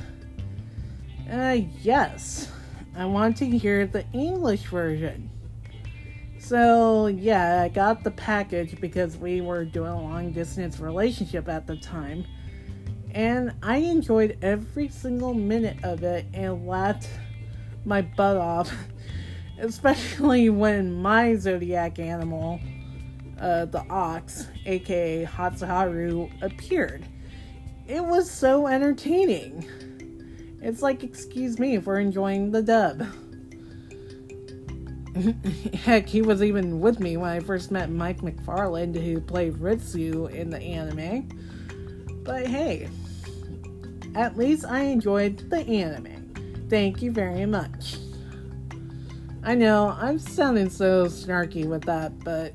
uh, 1.31 1.59
yes, 1.81 2.51
I 2.97 3.05
want 3.05 3.37
to 3.37 3.47
hear 3.47 3.87
the 3.87 4.05
English 4.13 4.63
version. 4.63 5.31
So, 6.41 7.07
yeah, 7.07 7.63
I 7.63 7.69
got 7.69 8.03
the 8.03 8.11
package 8.11 8.81
because 8.81 9.17
we 9.17 9.43
were 9.43 9.65
doing 9.65 9.93
a 9.93 10.03
long 10.03 10.33
distance 10.33 10.81
relationship 10.81 11.49
at 11.49 11.69
the 11.69 11.77
time. 11.77 12.27
And 13.15 13.53
I 13.63 13.77
enjoyed 13.79 14.39
every 14.43 14.89
single 14.89 15.35
minute 15.35 15.79
of 15.83 16.03
it 16.03 16.27
and 16.33 16.67
laughed 16.67 17.09
my 17.85 18.03
butt 18.03 18.37
off 18.37 18.73
especially 19.61 20.51
when 20.51 20.93
my 21.01 21.37
zodiac 21.37 21.99
animal, 21.99 22.61
uh, 23.41 23.67
the 23.67 23.85
ox, 23.89 24.49
aka 24.67 25.25
Hatsuharu, 25.25 26.31
appeared. 26.43 27.05
It 27.87 28.05
was 28.05 28.31
so 28.31 28.67
entertaining. 28.67 29.69
It's 30.63 30.83
like, 30.83 31.03
excuse 31.03 31.59
me 31.59 31.79
for 31.79 31.99
enjoying 31.99 32.51
the 32.51 32.63
dub. 32.63 33.07
Heck, 35.75 36.07
he 36.07 36.23
was 36.23 36.43
even 36.43 36.81
with 36.81 37.01
me 37.01 37.17
when 37.17 37.31
I 37.31 37.41
first 37.41 37.71
met 37.71 37.91
Mike 37.91 38.21
McFarland, 38.21 39.01
who 39.03 39.21
played 39.21 39.55
Ritsu 39.55 40.31
in 40.31 40.51
the 40.51 40.61
anime. 40.61 41.29
But 42.23 42.47
hey, 42.47 42.89
at 44.15 44.37
least 44.37 44.65
I 44.65 44.81
enjoyed 44.81 45.51
the 45.51 45.59
anime. 45.59 46.67
Thank 46.69 47.03
you 47.03 47.11
very 47.13 47.47
much. 47.47 47.97
I 49.43 49.55
know, 49.55 49.97
I'm 49.99 50.19
sounding 50.19 50.69
so 50.69 51.07
snarky 51.07 51.67
with 51.67 51.83
that, 51.85 52.19
but 52.25 52.55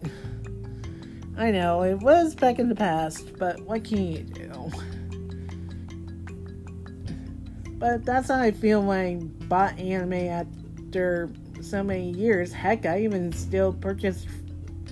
I 1.37 1.51
know 1.51 1.81
it 1.81 1.99
was 1.99 2.35
back 2.35 2.59
in 2.59 2.69
the 2.69 2.75
past, 2.75 3.37
but 3.37 3.59
what 3.61 3.83
can 3.83 4.05
you 4.05 4.19
do? 4.19 4.71
But 7.77 8.05
that's 8.05 8.29
how 8.29 8.39
I 8.39 8.51
feel 8.51 8.81
when 8.81 8.99
I 8.99 9.45
bought 9.45 9.77
anime 9.77 10.13
after 10.13 11.31
so 11.61 11.83
many 11.83 12.11
years. 12.11 12.53
Heck, 12.53 12.85
I 12.85 13.01
even 13.01 13.31
still 13.33 13.73
purchase 13.73 14.25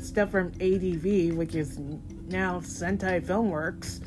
stuff 0.02 0.32
from 0.32 0.48
ADV, 0.60 1.36
which 1.38 1.56
is 1.56 1.80
now 2.28 2.60
Sentai 2.60 3.24
Filmworks. 3.24 4.02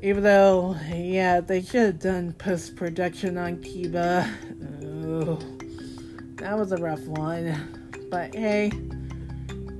Even 0.00 0.22
though, 0.22 0.76
yeah, 0.94 1.40
they 1.40 1.60
should 1.60 1.86
have 1.86 1.98
done 1.98 2.32
post 2.34 2.76
production 2.76 3.36
on 3.36 3.56
Kiba. 3.56 4.30
Ugh. 5.28 5.42
That 6.36 6.56
was 6.56 6.70
a 6.70 6.76
rough 6.76 7.02
one. 7.02 7.78
But 8.08 8.32
hey, 8.34 8.70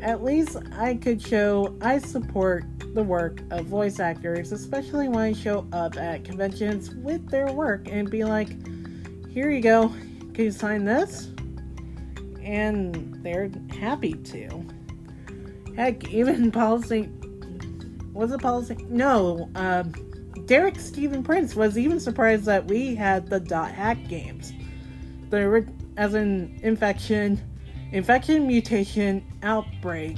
at 0.02 0.24
least 0.24 0.56
I 0.76 0.94
could 0.94 1.22
show 1.22 1.76
I 1.80 1.98
support 1.98 2.64
the 2.94 3.02
work 3.02 3.42
of 3.50 3.66
voice 3.66 4.00
actors, 4.00 4.50
especially 4.50 5.08
when 5.08 5.20
I 5.20 5.32
show 5.32 5.66
up 5.72 5.96
at 5.96 6.24
conventions 6.24 6.90
with 6.96 7.30
their 7.30 7.52
work 7.52 7.86
and 7.88 8.10
be 8.10 8.24
like, 8.24 8.48
here 9.28 9.50
you 9.50 9.60
go, 9.60 9.88
can 10.34 10.44
you 10.44 10.50
sign 10.50 10.84
this? 10.84 11.28
And 12.42 13.22
they're 13.22 13.50
happy 13.70 14.14
to. 14.14 14.64
Heck, 15.76 16.12
even 16.12 16.50
policy. 16.50 17.08
Was 18.18 18.32
it 18.32 18.40
policy? 18.40 18.74
No, 18.88 19.48
um, 19.54 19.92
Derek 20.46 20.80
Stephen 20.80 21.22
Prince 21.22 21.54
was 21.54 21.78
even 21.78 22.00
surprised 22.00 22.46
that 22.46 22.64
we 22.64 22.96
had 22.96 23.30
the 23.30 23.38
dot 23.38 23.70
hack 23.70 24.08
games. 24.08 24.52
The 25.30 25.64
as 25.96 26.14
an 26.14 26.58
infection, 26.64 27.40
infection, 27.92 28.48
mutation, 28.48 29.24
outbreak, 29.44 30.16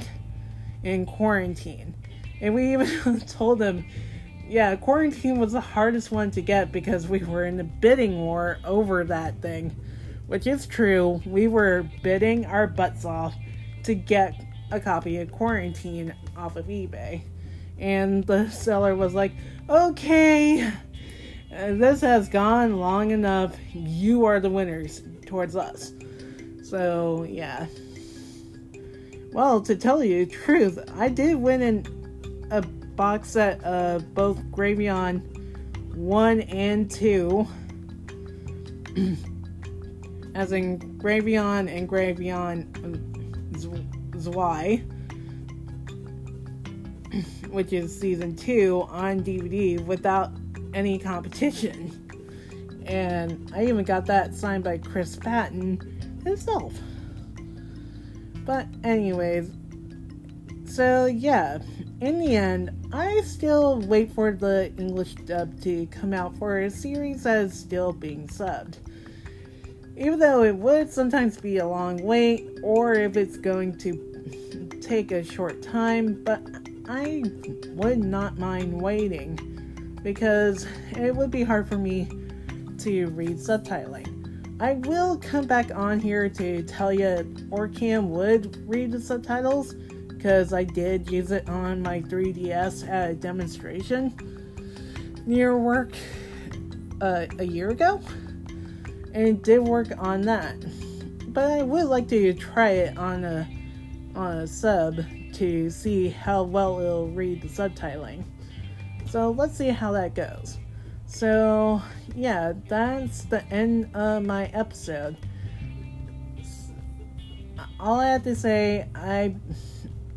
and 0.83 1.07
quarantine. 1.07 1.95
And 2.41 2.55
we 2.55 2.73
even 2.73 3.21
told 3.27 3.59
them, 3.59 3.85
yeah, 4.49 4.77
quarantine 4.77 5.39
was 5.39 5.53
the 5.53 5.61
hardest 5.61 6.11
one 6.11 6.31
to 6.31 6.41
get 6.41 6.73
because 6.73 7.07
we 7.07 7.19
were 7.19 7.45
in 7.45 7.61
a 7.61 7.65
bidding 7.65 8.17
war 8.17 8.61
over 8.65 9.05
that 9.05 9.43
thing, 9.43 9.77
which 10.27 10.47
is 10.47 10.67
true. 10.67 11.21
We 11.27 11.49
were 11.49 11.87
bidding 12.03 12.47
our 12.47 12.67
butts 12.67 13.05
off 13.05 13.35
to 13.83 13.95
get 13.95 14.43
a 14.71 14.81
copy 14.81 15.19
of 15.19 15.31
Quarantine 15.31 16.15
off 16.35 16.57
of 16.57 16.65
eBay. 16.65 17.25
And 17.81 18.25
the 18.25 18.49
seller 18.51 18.95
was 18.95 19.15
like, 19.15 19.33
okay, 19.69 20.71
this 21.51 22.03
has 22.03 22.29
gone 22.29 22.77
long 22.79 23.11
enough. 23.11 23.57
You 23.73 24.27
are 24.27 24.39
the 24.39 24.51
winners 24.51 25.03
towards 25.27 25.57
us. 25.57 25.93
So, 26.63 27.25
yeah. 27.29 27.67
Well, 29.33 29.61
to 29.63 29.75
tell 29.77 30.05
you 30.05 30.27
the 30.27 30.33
truth, 30.33 30.79
I 30.97 31.09
did 31.09 31.37
win 31.37 31.63
in 31.63 32.49
a 32.51 32.63
box 32.63 33.31
set 33.31 33.63
of 33.65 34.15
both 34.15 34.39
Gravion 34.51 35.23
1 35.95 36.41
and 36.43 36.91
2. 36.91 37.47
As 40.35 40.53
in 40.53 40.79
Gravion 40.99 41.69
and 41.69 41.89
Gravion 41.89 42.67
Zwei, 44.21 44.83
which 47.51 47.73
is 47.73 47.99
season 47.99 48.37
2 48.37 48.87
on 48.91 49.21
DVD 49.21 49.85
without 49.85 50.31
any 50.75 50.99
competition 50.99 52.07
and 52.91 53.53
I 53.55 53.65
even 53.67 53.85
got 53.85 54.07
that 54.07 54.35
signed 54.35 54.65
by 54.65 54.79
Chris 54.79 55.15
Patton 55.15 56.21
himself. 56.25 56.75
But, 58.45 58.67
anyways, 58.83 59.51
so 60.65 61.07
yeah, 61.07 61.59
in 62.01 62.19
the 62.19 62.35
end, 62.37 62.71
I 62.93 63.21
still 63.21 63.81
wait 63.83 64.13
for 64.13 64.33
the 64.33 64.73
English 64.77 65.15
dub 65.27 65.61
to 65.63 65.87
come 65.87 66.13
out 66.13 66.37
for 66.37 66.61
a 66.61 66.71
series 66.71 67.23
that 67.23 67.45
is 67.45 67.55
still 67.55 67.93
being 67.93 68.27
subbed. 68.27 68.79
even 69.97 70.19
though 70.19 70.43
it 70.43 70.57
would 70.57 70.91
sometimes 70.91 71.37
be 71.37 71.59
a 71.59 71.67
long 71.67 72.03
wait 72.03 72.49
or 72.63 72.95
if 72.95 73.17
it's 73.17 73.37
going 73.37 73.77
to 73.79 74.79
take 74.81 75.13
a 75.13 75.23
short 75.23 75.63
time, 75.63 76.25
but 76.25 76.43
I 76.89 77.23
would 77.75 77.99
not 77.99 78.39
mind 78.39 78.81
waiting 78.81 79.39
because 80.03 80.67
it 80.93 81.15
would 81.15 81.31
be 81.31 81.45
hard 81.45 81.69
for 81.69 81.77
me 81.77 82.09
to 82.79 83.07
read 83.09 83.37
subtitling. 83.37 84.17
I 84.61 84.75
will 84.75 85.17
come 85.19 85.47
back 85.47 85.75
on 85.75 86.01
here 86.01 86.29
to 86.29 86.63
tell 86.63 86.93
you 86.93 87.25
Orcam 87.51 88.09
would 88.09 88.69
read 88.69 88.93
the 88.93 89.01
subtitles 89.01 89.75
because 90.09 90.53
I 90.53 90.65
did 90.65 91.11
use 91.11 91.31
it 91.31 91.49
on 91.49 91.81
my 91.81 92.03
3DS 92.03 92.89
at 92.89 93.11
a 93.11 93.15
demonstration 93.15 94.15
near 95.27 95.57
work 95.57 95.93
uh, 97.01 97.27
a 97.39 97.45
year 97.45 97.71
ago, 97.71 98.01
and 99.15 99.29
it 99.29 99.43
did 99.43 99.61
work 99.61 99.89
on 99.99 100.23
that. 100.23 100.57
But 101.33 101.51
I 101.51 101.63
would 101.63 101.87
like 101.87 102.09
to 102.09 102.35
try 102.35 102.71
it 102.71 102.99
on 102.99 103.25
a 103.25 103.49
on 104.15 104.39
a 104.39 104.47
sub 104.47 105.01
to 105.41 105.71
see 105.71 106.11
how 106.11 106.43
well 106.43 106.79
it'll 106.81 107.09
read 107.09 107.41
the 107.41 107.49
subtitling. 107.49 108.25
So 109.09 109.31
let's 109.31 109.57
see 109.57 109.69
how 109.69 109.91
that 109.93 110.15
goes. 110.15 110.59
So 111.07 111.81
yeah, 112.15 112.53
that's 112.69 113.23
the 113.23 113.43
end 113.47 113.89
of 113.97 114.23
my 114.23 114.49
episode. 114.49 115.17
All 117.81 118.01
I 118.01 118.09
have 118.09 118.25
to 118.25 118.37
say, 118.37 118.87
I 118.95 119.35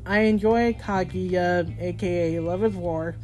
I 0.05 0.19
enjoy 0.19 0.73
Kaguya, 0.73 1.81
aka 1.81 2.39
Love 2.41 2.65
is 2.65 2.75
War. 2.75 3.15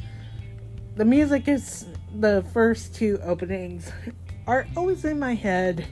The 0.95 1.03
music 1.03 1.49
is 1.49 1.85
the 2.17 2.45
first 2.53 2.95
two 2.95 3.19
openings 3.23 3.91
are 4.47 4.65
always 4.77 5.03
in 5.03 5.19
my 5.19 5.35
head. 5.35 5.85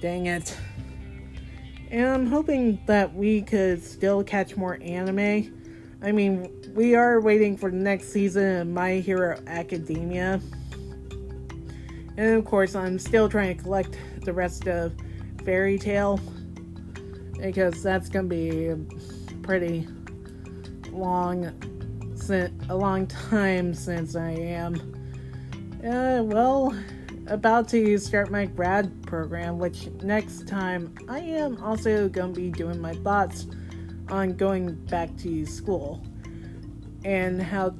Dang 0.00 0.26
it. 0.26 0.56
And 1.90 2.06
I'm 2.06 2.26
hoping 2.26 2.78
that 2.86 3.14
we 3.14 3.42
could 3.42 3.82
still 3.82 4.22
catch 4.22 4.56
more 4.56 4.78
anime. 4.82 5.54
I 6.02 6.12
mean, 6.12 6.50
we 6.74 6.94
are 6.94 7.20
waiting 7.20 7.56
for 7.56 7.70
the 7.70 7.76
next 7.76 8.12
season 8.12 8.56
of 8.56 8.66
My 8.68 8.96
Hero 8.96 9.40
Academia. 9.46 10.40
And 12.16 12.34
of 12.34 12.44
course, 12.44 12.74
I'm 12.74 12.98
still 12.98 13.28
trying 13.28 13.56
to 13.56 13.62
collect 13.62 13.98
the 14.22 14.32
rest 14.32 14.68
of 14.68 14.92
Fairy 15.44 15.78
Tail 15.78 16.20
because 17.40 17.82
that's 17.82 18.08
gonna 18.08 18.28
be 18.28 18.74
pretty 19.42 19.86
long, 20.90 21.46
a 22.68 22.76
long 22.76 23.06
time 23.06 23.72
since 23.72 24.14
I 24.14 24.30
am, 24.30 24.74
uh, 25.84 26.22
well, 26.22 26.74
about 27.28 27.68
to 27.68 27.98
start 27.98 28.30
my 28.30 28.46
grad 28.46 29.02
program. 29.02 29.58
Which 29.58 29.88
next 30.02 30.48
time 30.48 30.94
I 31.08 31.20
am 31.20 31.62
also 31.62 32.08
gonna 32.08 32.32
be 32.32 32.50
doing 32.50 32.80
my 32.80 32.94
thoughts 32.94 33.46
on 34.10 34.34
going 34.36 34.74
back 34.86 35.16
to 35.18 35.46
school 35.46 36.02
and 37.04 37.42
how 37.42 37.74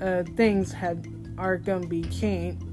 uh, 0.00 0.24
things 0.36 0.72
had 0.72 1.06
are 1.38 1.56
gonna 1.56 1.86
be 1.86 2.02
changed 2.02 2.64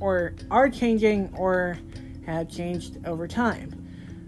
or 0.00 0.34
are 0.50 0.68
changing 0.68 1.32
or 1.36 1.78
have 2.26 2.48
changed 2.48 2.98
over 3.06 3.26
time. 3.26 3.74